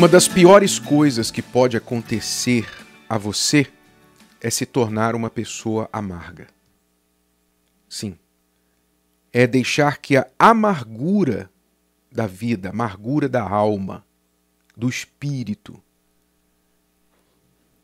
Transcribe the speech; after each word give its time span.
Uma 0.00 0.08
das 0.08 0.26
piores 0.26 0.78
coisas 0.78 1.30
que 1.30 1.42
pode 1.42 1.76
acontecer 1.76 2.66
a 3.06 3.18
você 3.18 3.70
é 4.40 4.48
se 4.48 4.64
tornar 4.64 5.14
uma 5.14 5.28
pessoa 5.28 5.90
amarga. 5.92 6.46
Sim. 7.86 8.18
É 9.30 9.46
deixar 9.46 9.98
que 9.98 10.16
a 10.16 10.26
amargura 10.38 11.50
da 12.10 12.26
vida, 12.26 12.70
a 12.70 12.72
amargura 12.72 13.28
da 13.28 13.46
alma, 13.46 14.02
do 14.74 14.88
espírito, 14.88 15.78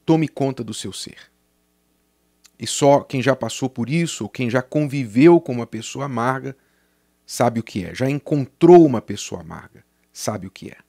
tome 0.07 0.27
conta 0.27 0.65
do 0.65 0.73
seu 0.73 0.95
ser. 0.95 1.31
E 2.59 2.67
só 2.67 3.01
quem 3.01 3.21
já 3.21 3.37
passou 3.37 3.69
por 3.69 3.91
isso, 3.91 4.25
ou 4.25 4.31
quem 4.31 4.49
já 4.49 4.63
conviveu 4.63 5.39
com 5.39 5.53
uma 5.53 5.67
pessoa 5.67 6.07
amarga, 6.07 6.57
sabe 7.27 7.61
o 7.61 7.63
que 7.63 7.85
é. 7.85 7.95
Já 7.95 8.09
encontrou 8.09 8.87
uma 8.87 9.03
pessoa 9.03 9.43
amarga, 9.43 9.85
sabe 10.15 10.47
o 10.47 10.51
que 10.51 10.71
é. 10.71 10.86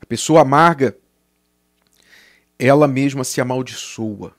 A 0.00 0.06
pessoa 0.06 0.42
amarga, 0.42 0.96
ela 2.58 2.88
mesma 2.88 3.24
se 3.24 3.40
amaldiçoa. 3.40 4.34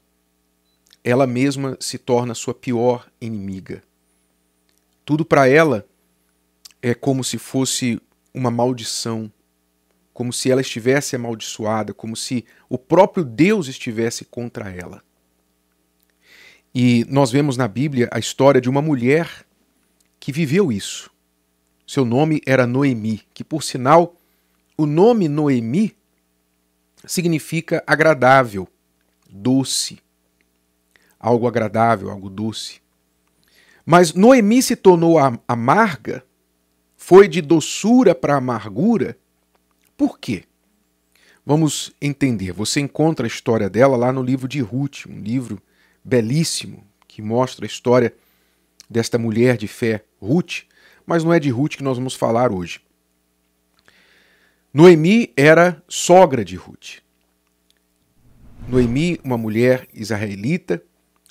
Ela 1.03 1.25
mesma 1.25 1.77
se 1.79 1.97
torna 1.97 2.33
sua 2.33 2.53
pior 2.53 3.09
inimiga. 3.21 3.81
Tudo 5.05 5.23
para 5.23 5.47
ela 5.47 5.87
é 6.81 6.93
como 6.93 7.23
se 7.23 7.37
fosse 7.37 8.01
uma 8.33 8.51
maldição, 8.51 9.31
como 10.13 10.33
se 10.33 10.51
ela 10.51 10.61
estivesse 10.61 11.15
amaldiçoada, 11.15 11.93
como 11.93 12.15
se 12.15 12.43
o 12.67 12.77
próprio 12.77 13.23
Deus 13.23 13.67
estivesse 13.67 14.25
contra 14.25 14.69
ela. 14.69 15.01
E 16.73 17.05
nós 17.09 17.31
vemos 17.31 17.55
na 17.55 17.67
Bíblia 17.67 18.09
a 18.11 18.19
história 18.19 18.59
de 18.59 18.69
uma 18.69 18.81
mulher 18.81 19.45
que 20.19 20.31
viveu 20.31 20.71
isso. 20.71 21.09
Seu 21.85 22.03
nome 22.03 22.41
era 22.45 22.67
Noemi, 22.67 23.21
que 23.33 23.43
por 23.43 23.63
sinal 23.63 24.16
o 24.77 24.85
nome 24.85 25.27
Noemi 25.27 25.95
significa 27.05 27.83
agradável, 27.87 28.67
doce. 29.27 29.99
Algo 31.19 31.47
agradável, 31.47 32.11
algo 32.11 32.29
doce. 32.29 32.79
Mas 33.83 34.13
Noemi 34.13 34.61
se 34.61 34.75
tornou 34.75 35.17
amarga, 35.47 36.23
foi 36.95 37.27
de 37.27 37.41
doçura 37.41 38.13
para 38.13 38.35
amargura. 38.35 39.17
Por 39.97 40.19
quê? 40.19 40.43
Vamos 41.45 41.93
entender. 42.01 42.51
Você 42.51 42.79
encontra 42.79 43.25
a 43.25 43.27
história 43.27 43.69
dela 43.69 43.97
lá 43.97 44.11
no 44.11 44.21
livro 44.21 44.47
de 44.47 44.59
Ruth, 44.59 45.05
um 45.07 45.19
livro 45.19 45.61
belíssimo 46.03 46.85
que 47.07 47.21
mostra 47.21 47.65
a 47.65 47.67
história 47.67 48.13
desta 48.89 49.17
mulher 49.17 49.57
de 49.57 49.67
fé, 49.67 50.03
Ruth, 50.21 50.63
mas 51.05 51.23
não 51.23 51.33
é 51.33 51.39
de 51.39 51.49
Ruth 51.49 51.77
que 51.77 51.83
nós 51.83 51.97
vamos 51.97 52.13
falar 52.13 52.51
hoje. 52.51 52.81
Noemi 54.77 55.33
era 55.35 55.83
sogra 55.87 56.45
de 56.45 56.55
Ruth. 56.55 56.99
Noemi, 58.69 59.19
uma 59.23 59.35
mulher 59.35 59.87
israelita, 59.91 60.83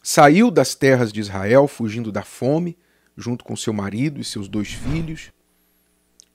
saiu 0.03 0.51
das 0.51 0.75
terras 0.75 1.13
de 1.13 1.21
Israel 1.21 1.69
fugindo 1.69 2.11
da 2.11 2.25
fome, 2.25 2.77
junto 3.17 3.45
com 3.45 3.55
seu 3.55 3.73
marido 3.73 4.21
e 4.21 4.25
seus 4.25 4.49
dois 4.49 4.73
filhos, 4.73 5.31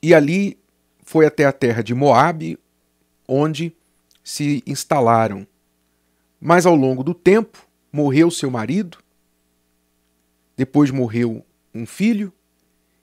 e 0.02 0.14
ali 0.14 0.58
foi 1.04 1.26
até 1.26 1.44
a 1.44 1.52
terra 1.52 1.84
de 1.84 1.94
Moabe, 1.94 2.58
onde 3.28 3.76
se 4.24 4.64
instalaram. 4.66 5.46
Mas 6.40 6.66
ao 6.66 6.78
longo 6.78 7.04
do 7.04 7.14
tempo, 7.14 7.68
morreu 7.92 8.32
seu 8.32 8.50
marido, 8.50 9.00
depois 10.56 10.92
morreu 10.92 11.46
um 11.76 11.86
filho 11.86 12.32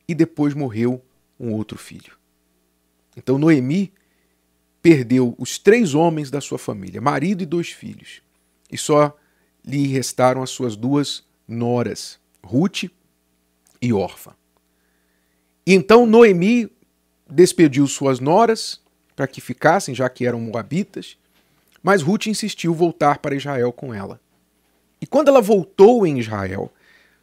e 0.08 0.14
depois 0.14 0.54
morreu 0.54 1.04
um 1.38 1.52
outro 1.52 1.76
filho. 1.76 2.16
Então 3.14 3.36
Noemi 3.36 3.92
perdeu 4.82 5.34
os 5.38 5.58
três 5.58 5.94
homens 5.94 6.30
da 6.30 6.40
sua 6.40 6.58
família, 6.58 7.00
marido 7.00 7.42
e 7.42 7.46
dois 7.46 7.68
filhos, 7.68 8.22
e 8.70 8.78
só 8.78 9.16
lhe 9.64 9.86
restaram 9.88 10.42
as 10.42 10.50
suas 10.50 10.76
duas 10.76 11.24
noras, 11.46 12.18
Ruth 12.44 12.84
e 13.80 13.92
Orfa. 13.92 14.36
Então 15.66 16.06
Noemi 16.06 16.70
despediu 17.30 17.86
suas 17.86 18.20
noras 18.20 18.80
para 19.14 19.26
que 19.26 19.40
ficassem, 19.40 19.94
já 19.94 20.08
que 20.08 20.26
eram 20.26 20.40
moabitas, 20.40 21.16
mas 21.82 22.02
Ruth 22.02 22.26
insistiu 22.26 22.72
voltar 22.72 23.18
para 23.18 23.34
Israel 23.34 23.72
com 23.72 23.92
ela. 23.92 24.20
E 25.00 25.06
quando 25.06 25.28
ela 25.28 25.40
voltou 25.40 26.06
em 26.06 26.18
Israel, 26.18 26.72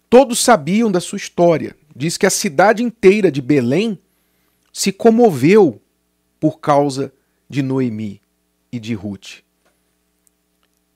todos 0.09 0.39
sabiam 0.39 0.91
da 0.91 0.99
sua 0.99 1.17
história. 1.17 1.75
Diz 1.95 2.17
que 2.17 2.25
a 2.25 2.29
cidade 2.29 2.83
inteira 2.83 3.31
de 3.31 3.41
Belém 3.41 3.99
se 4.71 4.91
comoveu 4.91 5.81
por 6.39 6.59
causa 6.59 7.13
de 7.49 7.61
Noemi 7.61 8.21
e 8.71 8.79
de 8.79 8.93
Ruth. 8.93 9.43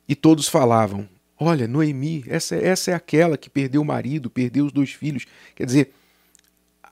E 0.08 0.16
todos 0.16 0.48
falavam: 0.48 1.08
Olha, 1.38 1.68
Noemi, 1.68 2.24
essa, 2.28 2.56
essa 2.56 2.92
é 2.92 2.94
aquela 2.94 3.38
que 3.38 3.50
perdeu 3.50 3.82
o 3.82 3.86
marido, 3.86 4.30
perdeu 4.30 4.66
os 4.66 4.72
dois 4.72 4.92
filhos. 4.92 5.26
Quer 5.56 5.66
dizer, 5.66 5.94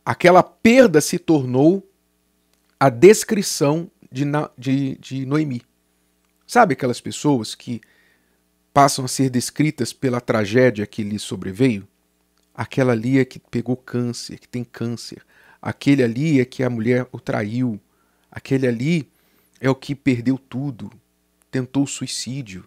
aquela 0.06 0.42
perda 0.42 1.02
se 1.02 1.20
tornou 1.20 1.86
a 2.80 2.90
descrição 2.90 3.92
de, 4.12 4.24
de, 4.58 4.98
de 5.00 5.26
Noemi. 5.26 5.62
Sabe 6.46 6.74
aquelas 6.74 7.02
pessoas 7.02 7.56
que 7.56 7.82
passam 8.74 9.04
a 9.04 9.08
ser 9.08 9.30
descritas 9.30 9.92
pela 9.92 10.22
tragédia 10.22 10.88
que 10.88 11.04
lhes 11.04 11.24
sobreveio? 11.24 11.86
Aquela 12.54 12.94
ali 12.94 13.20
é 13.20 13.26
que 13.26 13.40
pegou 13.40 13.76
câncer, 13.76 14.40
que 14.40 14.48
tem 14.48 14.64
câncer. 14.64 15.22
Aquele 15.62 16.04
ali 16.04 16.40
é 16.40 16.46
que 16.46 16.64
a 16.64 16.70
mulher 16.70 17.06
o 17.12 17.20
traiu. 17.20 17.80
Aquele 18.32 18.66
ali 18.66 19.10
é 19.60 19.70
o 19.70 19.76
que 19.76 19.96
perdeu 19.96 20.38
tudo, 20.38 20.92
tentou 21.52 21.86
suicídio. 21.88 22.66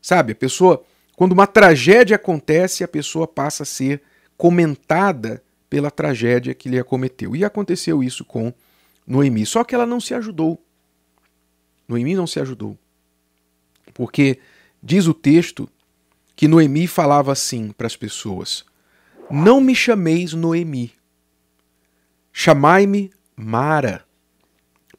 Sabe, 0.00 0.32
a 0.32 0.36
pessoa, 0.36 0.82
quando 1.16 1.32
uma 1.32 1.46
tragédia 1.46 2.16
acontece, 2.16 2.82
a 2.82 2.88
pessoa 2.88 3.26
passa 3.26 3.62
a 3.62 3.66
ser 3.66 4.02
comentada 4.36 5.42
pela 5.70 5.90
tragédia 5.90 6.54
que 6.54 6.68
lhe 6.68 6.78
acometeu. 6.78 7.36
E 7.36 7.44
aconteceu 7.44 8.02
isso 8.02 8.24
com 8.24 8.52
Noemi. 9.06 9.46
Só 9.46 9.64
que 9.64 9.74
ela 9.74 9.86
não 9.86 10.00
se 10.00 10.14
ajudou. 10.14 10.60
Noemi 11.88 12.14
não 12.14 12.26
se 12.26 12.40
ajudou. 12.40 12.76
Porque 13.94 14.38
Diz 14.82 15.06
o 15.06 15.14
texto 15.14 15.68
que 16.34 16.48
Noemi 16.48 16.88
falava 16.88 17.30
assim 17.30 17.70
para 17.70 17.86
as 17.86 17.94
pessoas: 17.94 18.64
Não 19.30 19.60
me 19.60 19.76
chameis 19.76 20.32
Noemi, 20.32 20.92
chamai-me 22.32 23.12
Mara, 23.36 24.04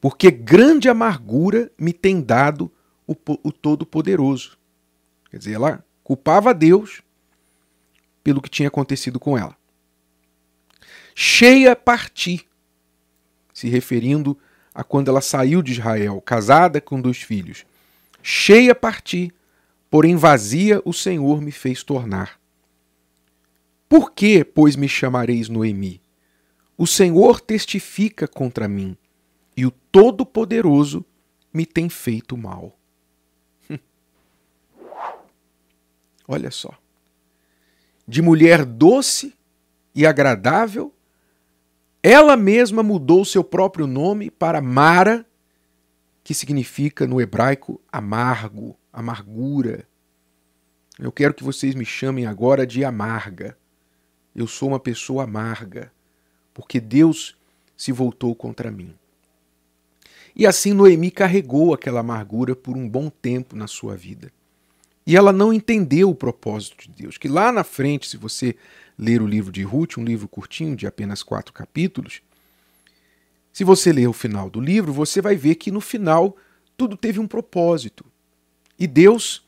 porque 0.04 0.30
grande 0.30 0.90
amargura 0.90 1.72
me 1.80 1.94
tem 1.94 2.22
dado 2.22 2.70
o, 3.08 3.16
o 3.42 3.54
Todo-Poderoso. 3.54 4.58
Quer 5.32 5.38
dizer, 5.38 5.54
ela 5.54 5.82
culpava 6.04 6.54
Deus 6.54 7.02
pelo 8.22 8.42
que 8.42 8.50
tinha 8.50 8.68
acontecido 8.68 9.18
com 9.18 9.38
ela. 9.38 9.56
Cheia 11.16 11.74
parti, 11.74 12.46
se 13.54 13.70
referindo 13.70 14.38
a 14.76 14.84
quando 14.84 15.08
ela 15.08 15.22
saiu 15.22 15.62
de 15.62 15.72
Israel, 15.72 16.20
casada 16.20 16.82
com 16.82 17.00
dois 17.00 17.22
filhos. 17.22 17.66
Cheia 18.22 18.76
parti 18.76 19.34
porém 19.90 20.18
vazia 20.18 20.82
o 20.84 20.92
Senhor 20.92 21.40
me 21.40 21.54
fez 21.54 21.82
tornar. 21.82 22.38
Por 23.88 24.12
que, 24.12 24.44
pois, 24.44 24.76
me 24.76 24.90
chamareis 24.90 25.48
Noemi? 25.48 26.02
O 26.78 26.86
Senhor 26.86 27.40
testifica 27.40 28.28
contra 28.28 28.68
mim, 28.68 28.98
e 29.56 29.66
o 29.66 29.72
Todo-Poderoso 29.72 31.06
me 31.54 31.66
tem 31.66 31.90
feito 31.90 32.36
mal. 32.38 32.78
Olha 36.28 36.52
só. 36.52 36.78
De 38.08 38.22
mulher 38.22 38.66
doce 38.66 39.34
e 39.96 40.06
agradável, 40.06 40.94
ela 42.02 42.36
mesma 42.36 42.84
mudou 42.84 43.24
seu 43.24 43.44
próprio 43.44 43.88
nome 43.88 44.30
para 44.30 44.60
Mara, 44.60 45.26
que 46.24 46.34
significa 46.34 47.08
no 47.08 47.22
hebraico 47.22 47.80
amargo 47.92 48.78
amargura. 48.92 49.88
Eu 51.00 51.12
quero 51.12 51.34
que 51.34 51.44
vocês 51.44 51.74
me 51.74 51.86
chamem 51.86 52.26
agora 52.26 52.68
de 52.68 52.86
amarga. 52.86 53.58
Eu 54.36 54.48
sou 54.48 54.70
uma 54.70 54.80
pessoa 54.80 55.24
amarga, 55.24 55.92
porque 56.54 56.80
Deus 56.80 57.38
se 57.76 57.92
voltou 57.92 58.36
contra 58.36 58.70
mim. 58.70 58.94
E 60.36 60.48
assim 60.48 60.74
Noemi 60.74 61.12
carregou 61.12 61.74
aquela 61.74 62.00
amargura 62.00 62.56
por 62.56 62.76
um 62.76 62.88
bom 62.88 63.10
tempo 63.10 63.56
na 63.56 63.68
sua 63.68 63.96
vida. 63.96 64.32
E 65.06 65.16
ela 65.18 65.34
não 65.34 65.54
entendeu 65.54 66.10
o 66.10 66.16
propósito 66.16 66.78
de 66.82 67.04
Deus, 67.04 67.18
que 67.18 67.28
lá 67.28 67.52
na 67.52 67.64
frente, 67.64 68.08
se 68.08 68.18
você 68.18 68.56
ler 68.98 69.22
o 69.22 69.28
livro 69.28 69.52
de 69.52 69.62
Ruth, 69.64 69.98
um 69.98 70.04
livro 70.04 70.28
curtinho 70.28 70.76
de 70.76 70.88
apenas 70.88 71.22
quatro 71.22 71.54
capítulos, 71.54 72.22
se 73.52 73.64
você 73.64 73.92
ler 73.92 74.08
o 74.08 74.14
final 74.14 74.50
do 74.50 74.60
livro, 74.60 74.92
você 74.92 75.22
vai 75.22 75.36
ver 75.36 75.56
que 75.56 75.72
no 75.72 75.82
final 75.82 76.36
tudo 76.76 76.98
teve 76.98 77.20
um 77.20 77.28
propósito. 77.28 78.06
E 78.80 78.88
Deus 78.88 79.46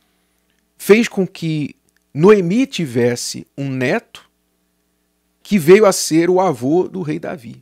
fez 0.77 1.07
com 1.07 1.25
que 1.25 1.75
Noemi 2.13 2.67
tivesse 2.67 3.47
um 3.57 3.69
neto 3.69 4.29
que 5.41 5.57
veio 5.57 5.85
a 5.85 5.91
ser 5.91 6.29
o 6.29 6.39
avô 6.39 6.87
do 6.87 7.01
rei 7.01 7.17
Davi. 7.17 7.61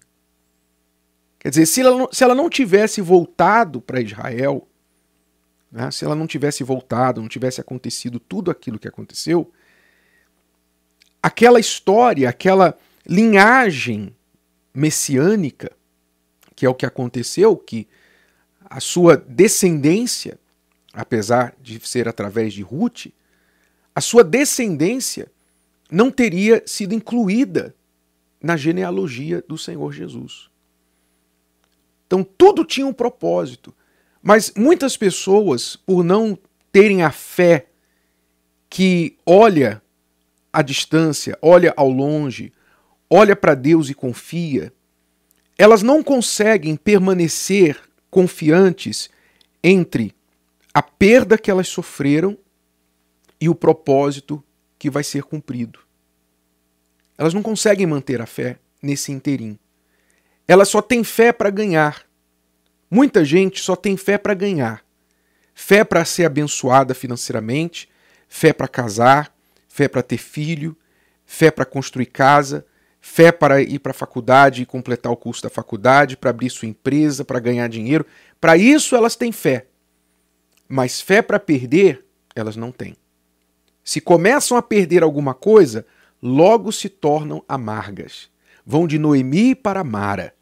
Quer 1.43 1.49
dizer, 1.49 1.65
se 1.65 1.81
ela, 1.81 2.07
se 2.09 2.23
ela 2.23 2.33
não 2.33 2.49
tivesse 2.49 3.01
voltado 3.01 3.81
para 3.81 3.99
Israel, 3.99 4.65
né, 5.69 5.91
se 5.91 6.05
ela 6.05 6.15
não 6.15 6.25
tivesse 6.25 6.63
voltado, 6.63 7.19
não 7.19 7.27
tivesse 7.27 7.59
acontecido 7.59 8.17
tudo 8.17 8.49
aquilo 8.49 8.79
que 8.79 8.87
aconteceu, 8.87 9.51
aquela 11.21 11.59
história, 11.59 12.29
aquela 12.29 12.77
linhagem 13.05 14.15
messiânica, 14.73 15.69
que 16.55 16.65
é 16.65 16.69
o 16.69 16.73
que 16.75 16.85
aconteceu, 16.85 17.57
que 17.57 17.89
a 18.63 18.79
sua 18.79 19.17
descendência, 19.17 20.39
apesar 20.93 21.53
de 21.61 21.77
ser 21.85 22.07
através 22.07 22.53
de 22.53 22.61
Ruth, 22.61 23.07
a 23.93 23.99
sua 23.99 24.23
descendência 24.23 25.29
não 25.91 26.09
teria 26.09 26.63
sido 26.65 26.95
incluída 26.95 27.75
na 28.41 28.55
genealogia 28.55 29.43
do 29.45 29.57
Senhor 29.57 29.91
Jesus. 29.91 30.52
Então 32.13 32.23
tudo 32.23 32.63
tinha 32.63 32.85
um 32.85 32.93
propósito. 32.93 33.73
Mas 34.21 34.53
muitas 34.55 34.95
pessoas, 34.95 35.75
por 35.75 36.03
não 36.03 36.37
terem 36.71 37.01
a 37.01 37.09
fé 37.09 37.65
que 38.69 39.17
olha 39.25 39.81
à 40.51 40.61
distância, 40.61 41.35
olha 41.41 41.73
ao 41.75 41.89
longe, 41.89 42.53
olha 43.09 43.35
para 43.35 43.55
Deus 43.55 43.89
e 43.89 43.95
confia, 43.95 44.71
elas 45.57 45.81
não 45.81 46.03
conseguem 46.03 46.75
permanecer 46.75 47.81
confiantes 48.11 49.09
entre 49.63 50.13
a 50.71 50.83
perda 50.83 51.35
que 51.35 51.49
elas 51.49 51.67
sofreram 51.67 52.37
e 53.41 53.49
o 53.49 53.55
propósito 53.55 54.43
que 54.77 54.87
vai 54.87 55.03
ser 55.03 55.23
cumprido. 55.23 55.79
Elas 57.17 57.33
não 57.33 57.41
conseguem 57.41 57.87
manter 57.87 58.21
a 58.21 58.27
fé 58.27 58.59
nesse 58.83 59.11
interim. 59.11 59.57
Ela 60.47 60.65
só 60.65 60.81
tem 60.81 61.03
fé 61.03 61.31
para 61.31 61.49
ganhar. 61.49 62.03
Muita 62.91 63.23
gente 63.23 63.61
só 63.61 63.75
tem 63.75 63.95
fé 63.95 64.17
para 64.17 64.33
ganhar. 64.33 64.83
Fé 65.53 65.83
para 65.83 66.03
ser 66.03 66.25
abençoada 66.25 66.93
financeiramente, 66.93 67.89
fé 68.27 68.51
para 68.51 68.67
casar, 68.67 69.33
fé 69.69 69.87
para 69.87 70.03
ter 70.03 70.17
filho, 70.17 70.75
fé 71.25 71.49
para 71.49 71.65
construir 71.65 72.07
casa, 72.07 72.65
fé 72.99 73.31
para 73.31 73.61
ir 73.61 73.79
para 73.79 73.91
a 73.91 73.95
faculdade 73.95 74.61
e 74.61 74.65
completar 74.65 75.11
o 75.11 75.17
curso 75.17 75.43
da 75.43 75.49
faculdade, 75.49 76.17
para 76.17 76.31
abrir 76.31 76.49
sua 76.49 76.67
empresa, 76.67 77.23
para 77.23 77.39
ganhar 77.39 77.67
dinheiro. 77.69 78.05
Para 78.41 78.57
isso 78.57 78.95
elas 78.95 79.15
têm 79.15 79.31
fé. 79.31 79.67
Mas 80.67 80.99
fé 80.99 81.21
para 81.21 81.39
perder, 81.39 82.05
elas 82.35 82.55
não 82.55 82.71
têm. 82.71 82.97
Se 83.83 84.01
começam 84.01 84.57
a 84.57 84.61
perder 84.61 85.03
alguma 85.03 85.33
coisa, 85.33 85.85
logo 86.21 86.71
se 86.71 86.89
tornam 86.89 87.43
amargas 87.47 88.32
vão 88.65 88.87
de 88.87 88.97
Noemi 88.97 89.55
para 89.55 89.83
Mara. 89.83 90.33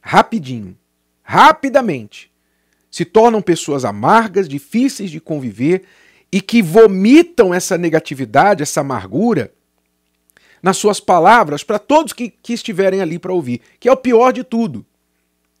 Rapidinho, 0.00 0.76
rapidamente. 1.22 2.30
Se 2.90 3.04
tornam 3.04 3.42
pessoas 3.42 3.84
amargas, 3.84 4.48
difíceis 4.48 5.10
de 5.10 5.20
conviver 5.20 5.84
e 6.32 6.40
que 6.40 6.62
vomitam 6.62 7.52
essa 7.52 7.76
negatividade, 7.76 8.62
essa 8.62 8.80
amargura 8.80 9.52
nas 10.62 10.76
suas 10.76 11.00
palavras 11.00 11.62
para 11.62 11.78
todos 11.78 12.12
que, 12.12 12.30
que 12.30 12.52
estiverem 12.52 13.00
ali 13.00 13.18
para 13.18 13.32
ouvir, 13.32 13.60
que 13.78 13.88
é 13.88 13.92
o 13.92 13.96
pior 13.96 14.32
de 14.32 14.42
tudo. 14.42 14.84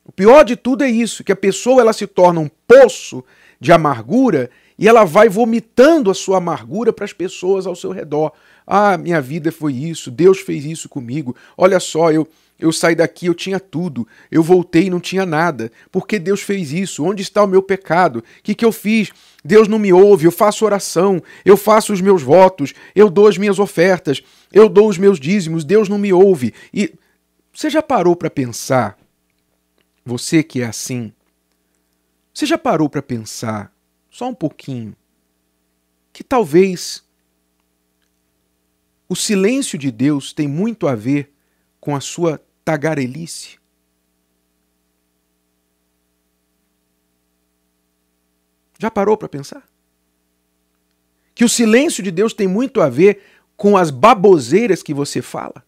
O 0.04 0.12
pior 0.12 0.44
de 0.44 0.56
tudo 0.56 0.84
é 0.84 0.88
isso, 0.88 1.22
que 1.22 1.32
a 1.32 1.36
pessoa 1.36 1.80
ela 1.80 1.92
se 1.92 2.06
torna 2.06 2.40
um 2.40 2.50
poço 2.66 3.24
de 3.60 3.72
amargura 3.72 4.50
e 4.78 4.86
ela 4.86 5.04
vai 5.04 5.28
vomitando 5.28 6.10
a 6.10 6.14
sua 6.14 6.38
amargura 6.38 6.92
para 6.92 7.04
as 7.04 7.12
pessoas 7.12 7.66
ao 7.66 7.74
seu 7.74 7.90
redor. 7.90 8.32
Ah, 8.66 8.96
minha 8.96 9.20
vida 9.20 9.50
foi 9.50 9.74
isso, 9.74 10.10
Deus 10.10 10.38
fez 10.38 10.64
isso 10.64 10.88
comigo. 10.88 11.34
Olha 11.56 11.80
só, 11.80 12.12
eu 12.12 12.28
eu 12.58 12.72
saí 12.72 12.94
daqui, 12.96 13.26
eu 13.26 13.34
tinha 13.34 13.60
tudo. 13.60 14.06
Eu 14.30 14.42
voltei 14.42 14.86
e 14.86 14.90
não 14.90 14.98
tinha 14.98 15.24
nada. 15.24 15.70
Por 15.92 16.08
que 16.08 16.18
Deus 16.18 16.42
fez 16.42 16.72
isso? 16.72 17.04
Onde 17.04 17.22
está 17.22 17.44
o 17.44 17.46
meu 17.46 17.62
pecado? 17.62 18.18
O 18.18 18.42
que, 18.42 18.52
que 18.52 18.64
eu 18.64 18.72
fiz? 18.72 19.12
Deus 19.44 19.68
não 19.68 19.78
me 19.78 19.92
ouve. 19.92 20.26
Eu 20.26 20.32
faço 20.32 20.64
oração. 20.64 21.22
Eu 21.44 21.56
faço 21.56 21.92
os 21.92 22.00
meus 22.00 22.20
votos. 22.20 22.74
Eu 22.96 23.08
dou 23.08 23.28
as 23.28 23.38
minhas 23.38 23.60
ofertas. 23.60 24.20
Eu 24.52 24.68
dou 24.68 24.88
os 24.88 24.98
meus 24.98 25.20
dízimos. 25.20 25.64
Deus 25.64 25.88
não 25.88 25.98
me 25.98 26.12
ouve. 26.12 26.52
E 26.74 26.92
você 27.52 27.70
já 27.70 27.80
parou 27.80 28.16
para 28.16 28.28
pensar? 28.28 28.98
Você 30.04 30.42
que 30.42 30.60
é 30.60 30.66
assim. 30.66 31.12
Você 32.34 32.44
já 32.44 32.58
parou 32.58 32.88
para 32.88 33.02
pensar, 33.02 33.72
só 34.10 34.28
um 34.28 34.34
pouquinho, 34.34 34.96
que 36.12 36.24
talvez 36.24 37.04
o 39.08 39.16
silêncio 39.16 39.78
de 39.78 39.90
Deus 39.90 40.32
tem 40.32 40.46
muito 40.46 40.86
a 40.86 40.94
ver 40.94 41.32
com 41.80 41.96
a 41.96 42.00
sua 42.00 42.42
tagarelice. 42.64 43.58
Já 48.78 48.90
parou 48.90 49.16
para 49.16 49.28
pensar? 49.28 49.68
Que 51.34 51.44
o 51.44 51.48
silêncio 51.48 52.02
de 52.02 52.10
Deus 52.10 52.32
tem 52.32 52.46
muito 52.46 52.80
a 52.80 52.88
ver 52.88 53.22
com 53.56 53.76
as 53.76 53.90
baboseiras 53.90 54.82
que 54.82 54.94
você 54.94 55.22
fala? 55.22 55.64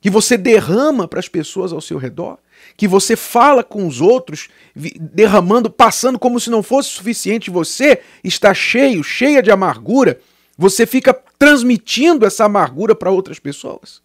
Que 0.00 0.08
você 0.08 0.36
derrama 0.36 1.08
para 1.08 1.18
as 1.18 1.28
pessoas 1.28 1.72
ao 1.72 1.80
seu 1.80 1.98
redor? 1.98 2.38
Que 2.76 2.88
você 2.88 3.16
fala 3.16 3.62
com 3.62 3.86
os 3.86 4.00
outros, 4.00 4.48
derramando, 4.74 5.70
passando 5.70 6.18
como 6.18 6.40
se 6.40 6.50
não 6.50 6.62
fosse 6.62 6.90
suficiente, 6.90 7.50
você 7.50 8.02
está 8.22 8.52
cheio, 8.52 9.02
cheia 9.02 9.42
de 9.42 9.50
amargura, 9.50 10.20
você 10.56 10.86
fica 10.86 11.14
transmitindo 11.38 12.24
essa 12.24 12.44
amargura 12.44 12.94
para 12.94 13.10
outras 13.10 13.38
pessoas. 13.38 14.02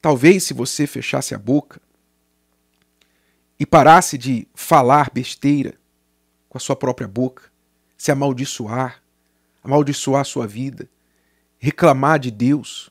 Talvez 0.00 0.44
se 0.44 0.52
você 0.52 0.86
fechasse 0.86 1.34
a 1.34 1.38
boca 1.38 1.80
e 3.58 3.64
parasse 3.64 4.18
de 4.18 4.46
falar 4.54 5.10
besteira 5.12 5.74
com 6.48 6.58
a 6.58 6.60
sua 6.60 6.76
própria 6.76 7.08
boca, 7.08 7.44
se 7.96 8.12
amaldiçoar, 8.12 9.02
amaldiçoar 9.62 10.20
a 10.20 10.24
sua 10.24 10.46
vida, 10.46 10.88
reclamar 11.58 12.18
de 12.18 12.30
Deus. 12.30 12.90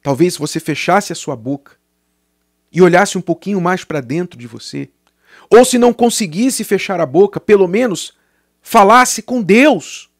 Talvez 0.00 0.34
se 0.34 0.38
você 0.38 0.60
fechasse 0.60 1.12
a 1.12 1.16
sua 1.16 1.34
boca 1.34 1.76
e 2.74 2.82
olhasse 2.82 3.16
um 3.16 3.22
pouquinho 3.22 3.60
mais 3.60 3.84
para 3.84 4.02
dentro 4.02 4.38
de 4.38 4.46
você, 4.46 4.90
ou 5.48 5.64
se 5.64 5.78
não 5.78 5.94
conseguisse 5.94 6.64
fechar 6.64 7.00
a 7.00 7.06
boca, 7.06 7.40
pelo 7.40 7.66
menos 7.66 8.12
falasse 8.60 9.22
com 9.22 9.40
Deus 9.40 10.10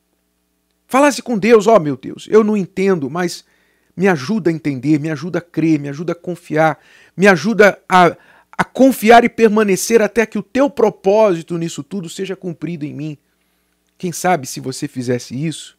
Falasse 0.95 1.23
com 1.23 1.37
Deus, 1.37 1.67
ó 1.67 1.75
oh, 1.75 1.81
meu 1.81 1.97
Deus, 1.97 2.29
eu 2.31 2.45
não 2.45 2.57
entendo, 2.57 3.11
mas 3.11 3.45
me 3.97 4.07
ajuda 4.07 4.49
a 4.49 4.53
entender, 4.53 5.01
me 5.01 5.11
ajuda 5.11 5.41
a 5.41 5.43
crer, 5.43 5.77
me 5.81 5.89
ajuda 5.89 6.13
a 6.13 6.15
confiar, 6.15 6.79
me 7.17 7.27
ajuda 7.27 7.83
a, 7.89 8.17
a 8.53 8.65
confiar 8.65 9.25
e 9.25 9.29
permanecer 9.29 10.01
até 10.01 10.25
que 10.25 10.39
o 10.39 10.43
teu 10.43 10.71
propósito 10.71 11.59
nisso 11.59 11.83
tudo 11.83 12.09
seja 12.09 12.37
cumprido 12.37 12.85
em 12.85 12.95
mim. 12.95 13.19
Quem 13.99 14.13
sabe 14.13 14.47
se 14.47 14.61
você 14.61 14.87
fizesse 14.87 15.35
isso, 15.35 15.77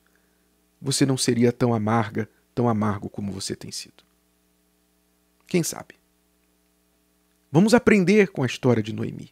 você 0.82 1.06
não 1.06 1.18
seria 1.18 1.54
tão 1.54 1.74
amarga, 1.74 2.28
tão 2.54 2.68
amargo 2.68 3.08
como 3.10 3.32
você 3.32 3.56
tem 3.56 3.72
sido. 3.72 4.04
Quem 5.48 5.64
sabe? 5.64 5.96
Vamos 7.52 7.74
aprender 7.74 8.30
com 8.30 8.44
a 8.44 8.46
história 8.46 8.84
de 8.84 8.94
Noemi. 8.94 9.32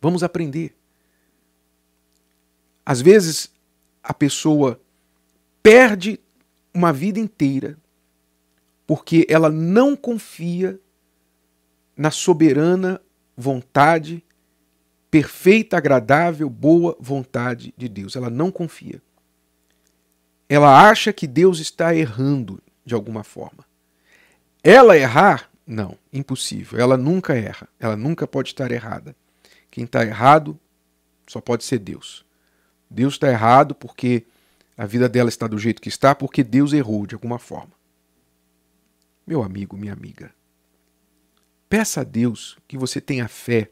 Vamos 0.00 0.22
aprender. 0.22 0.76
Às 2.84 3.00
vezes 3.00 3.50
a 4.02 4.14
pessoa 4.14 4.80
perde 5.62 6.18
uma 6.72 6.92
vida 6.92 7.18
inteira 7.18 7.76
porque 8.86 9.26
ela 9.28 9.50
não 9.50 9.94
confia 9.94 10.80
na 11.94 12.10
soberana 12.10 13.00
vontade, 13.36 14.24
perfeita, 15.10 15.76
agradável, 15.76 16.48
boa 16.48 16.96
vontade 16.98 17.74
de 17.76 17.88
Deus. 17.88 18.16
Ela 18.16 18.30
não 18.30 18.50
confia. 18.50 19.02
Ela 20.48 20.88
acha 20.88 21.12
que 21.12 21.26
Deus 21.26 21.58
está 21.58 21.94
errando 21.94 22.62
de 22.84 22.94
alguma 22.94 23.22
forma. 23.22 23.66
Ela 24.62 24.96
errar? 24.96 25.50
Não, 25.70 25.98
impossível. 26.10 26.80
Ela 26.80 26.96
nunca 26.96 27.36
erra. 27.36 27.68
Ela 27.78 27.94
nunca 27.94 28.26
pode 28.26 28.48
estar 28.48 28.72
errada. 28.72 29.14
Quem 29.70 29.84
está 29.84 30.02
errado 30.02 30.58
só 31.26 31.42
pode 31.42 31.62
ser 31.62 31.78
Deus. 31.78 32.24
Deus 32.88 33.14
está 33.14 33.28
errado 33.28 33.74
porque 33.74 34.24
a 34.78 34.86
vida 34.86 35.10
dela 35.10 35.28
está 35.28 35.46
do 35.46 35.58
jeito 35.58 35.82
que 35.82 35.90
está, 35.90 36.14
porque 36.14 36.42
Deus 36.42 36.72
errou 36.72 37.06
de 37.06 37.14
alguma 37.14 37.38
forma. 37.38 37.72
Meu 39.26 39.42
amigo, 39.42 39.76
minha 39.76 39.92
amiga, 39.92 40.32
peça 41.68 42.00
a 42.00 42.04
Deus 42.04 42.56
que 42.66 42.78
você 42.78 42.98
tenha 42.98 43.28
fé, 43.28 43.70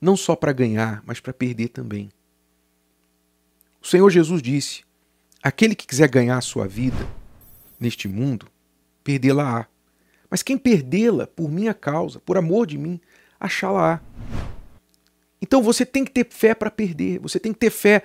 não 0.00 0.16
só 0.16 0.34
para 0.34 0.52
ganhar, 0.52 1.00
mas 1.06 1.20
para 1.20 1.32
perder 1.32 1.68
também. 1.68 2.10
O 3.80 3.86
Senhor 3.86 4.10
Jesus 4.10 4.42
disse: 4.42 4.82
aquele 5.40 5.76
que 5.76 5.86
quiser 5.86 6.08
ganhar 6.08 6.38
a 6.38 6.40
sua 6.40 6.66
vida 6.66 7.08
neste 7.78 8.08
mundo, 8.08 8.48
perdê-la-á. 9.04 9.68
Mas 10.32 10.42
quem 10.42 10.56
perdê-la 10.56 11.26
por 11.26 11.52
minha 11.52 11.74
causa, 11.74 12.18
por 12.18 12.38
amor 12.38 12.66
de 12.66 12.78
mim, 12.78 12.98
achá-la-á. 13.38 14.00
Então 15.42 15.62
você 15.62 15.84
tem 15.84 16.06
que 16.06 16.10
ter 16.10 16.26
fé 16.30 16.54
para 16.54 16.70
perder, 16.70 17.18
você 17.18 17.38
tem 17.38 17.52
que 17.52 17.58
ter 17.58 17.68
fé 17.68 18.02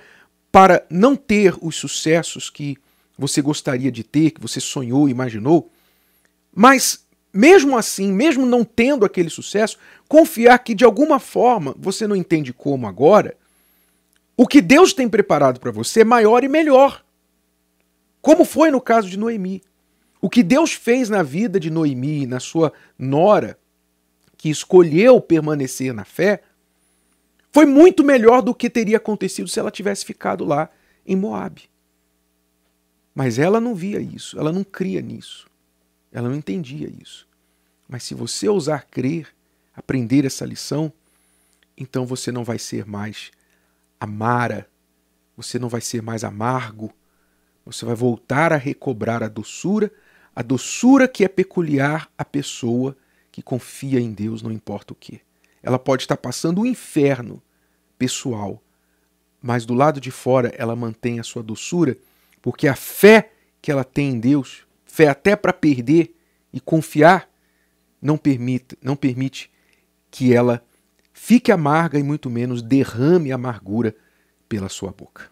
para 0.51 0.86
não 0.89 1.15
ter 1.15 1.55
os 1.62 1.77
sucessos 1.77 2.50
que 2.50 2.75
você 3.17 3.41
gostaria 3.41 3.89
de 3.89 4.03
ter, 4.03 4.31
que 4.31 4.41
você 4.41 4.60
sonhou, 4.60 5.07
imaginou, 5.07 5.72
mas 6.53 7.05
mesmo 7.31 7.77
assim, 7.77 8.12
mesmo 8.12 8.46
não 8.46 8.65
tendo 8.65 9.05
aquele 9.05 9.29
sucesso, 9.29 9.77
confiar 10.05 10.60
que 10.60 10.75
de 10.75 10.84
alguma 10.84 11.19
forma, 11.19 11.74
você 11.79 12.05
não 12.05 12.15
entende 12.15 12.51
como 12.51 12.88
agora, 12.88 13.38
o 14.36 14.46
que 14.46 14.60
Deus 14.60 14.91
tem 14.91 15.07
preparado 15.07 15.62
para 15.62 15.72
você 15.72 16.01
é 16.01 16.03
maior 16.03 16.43
e 16.43 16.50
melhor. 16.50 17.05
Como 18.22 18.43
foi 18.43 18.69
no 18.69 18.81
caso 18.81 19.10
de 19.10 19.17
Noemi. 19.17 19.63
O 20.22 20.30
que 20.30 20.42
Deus 20.42 20.74
fez 20.74 21.10
na 21.10 21.22
vida 21.24 21.60
de 21.60 21.70
Noemi, 21.70 22.26
na 22.26 22.40
sua 22.40 22.74
nora, 22.98 23.58
que 24.38 24.50
escolheu 24.50 25.20
permanecer 25.22 25.94
na 25.94 26.06
fé, 26.06 26.42
foi 27.52 27.66
muito 27.66 28.04
melhor 28.04 28.42
do 28.42 28.54
que 28.54 28.70
teria 28.70 28.98
acontecido 28.98 29.48
se 29.48 29.60
ela 29.60 29.72
tivesse 29.72 30.06
ficado 30.06 30.46
lá 30.46 30.70
em 31.06 31.16
Moabe. 31.16 31.70
Mas 33.16 33.40
ela 33.40 33.60
não 33.60 33.74
via 33.74 34.00
isso, 34.00 34.40
ela 34.40 34.52
não 34.52 34.64
cria 34.64 35.02
nisso. 35.02 35.48
Ela 36.12 36.30
não 36.30 36.36
entendia 36.36 36.92
isso. 37.02 37.28
Mas 37.88 38.04
se 38.04 38.14
você 38.14 38.48
ousar 38.48 38.86
crer, 38.86 39.28
aprender 39.76 40.26
essa 40.26 40.46
lição, 40.46 40.92
então 41.78 42.06
você 42.06 42.32
não 42.32 42.44
vai 42.44 42.60
ser 42.60 42.86
mais 42.86 43.32
amara, 44.00 44.68
você 45.36 45.60
não 45.60 45.70
vai 45.70 45.82
ser 45.82 46.02
mais 46.02 46.24
amargo, 46.24 46.92
você 47.66 47.86
vai 47.86 47.96
voltar 47.96 48.52
a 48.52 48.58
recobrar 48.58 49.22
a 49.22 49.28
doçura, 49.28 49.92
a 50.38 50.44
doçura 50.44 51.08
que 51.08 51.24
é 51.25 51.27
peculiar 51.27 52.12
à 52.15 52.24
pessoa 52.24 52.96
que 53.32 53.41
confia 53.41 54.00
em 54.00 54.13
Deus, 54.13 54.44
não 54.44 54.51
importa 54.51 54.94
o 54.94 54.96
que. 54.96 55.20
Ela 55.63 55.79
pode 55.79 56.03
estar 56.03 56.15
passando 56.15 56.62
um 56.62 56.65
inferno 56.67 57.41
pessoal, 57.98 58.62
mas 59.41 59.65
do 59.65 59.74
lado 59.74 60.00
de 60.00 60.12
fora 60.12 60.53
ela 60.56 60.75
mantém 60.75 61.20
a 61.20 61.24
sua 61.24 61.41
doçura, 61.41 61.98
porque 62.39 62.67
a 62.67 62.75
fé 62.75 63.32
que 63.60 63.72
ela 63.72 63.84
tem 63.84 64.12
em 64.12 64.20
Deus, 64.20 64.67
fé 64.86 65.08
até 65.08 65.36
para 65.36 65.51
perder 65.51 66.13
e 66.53 66.60
confiar, 66.60 67.27
não 68.00 68.15
permite, 68.15 68.77
não 68.79 68.96
permite 68.96 69.50
que 70.12 70.36
ela 70.36 70.63
fique 71.12 71.51
amarga 71.51 71.98
e 71.98 72.03
muito 72.03 72.29
menos 72.29 72.62
derrame 72.62 73.32
amargura 73.32 73.96
pela 74.48 74.70
sua 74.70 74.91
boca. 74.91 75.32